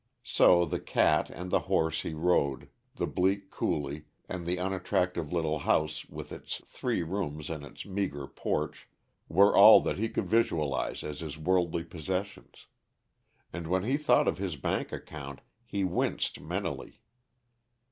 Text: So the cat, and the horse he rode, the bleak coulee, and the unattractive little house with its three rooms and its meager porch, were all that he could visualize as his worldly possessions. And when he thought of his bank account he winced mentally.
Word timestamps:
So 0.23 0.65
the 0.65 0.79
cat, 0.79 1.29
and 1.29 1.51
the 1.51 1.59
horse 1.69 2.01
he 2.01 2.15
rode, 2.15 2.69
the 2.95 3.05
bleak 3.05 3.51
coulee, 3.51 4.05
and 4.27 4.47
the 4.47 4.57
unattractive 4.57 5.31
little 5.31 5.59
house 5.59 6.05
with 6.09 6.31
its 6.31 6.59
three 6.67 7.03
rooms 7.03 7.51
and 7.51 7.63
its 7.63 7.85
meager 7.85 8.25
porch, 8.25 8.87
were 9.29 9.55
all 9.55 9.79
that 9.81 9.99
he 9.99 10.09
could 10.09 10.25
visualize 10.27 11.03
as 11.03 11.19
his 11.19 11.37
worldly 11.37 11.83
possessions. 11.83 12.65
And 13.53 13.67
when 13.67 13.83
he 13.83 13.95
thought 13.95 14.27
of 14.27 14.39
his 14.39 14.55
bank 14.55 14.91
account 14.91 15.41
he 15.63 15.83
winced 15.83 16.39
mentally. 16.39 17.01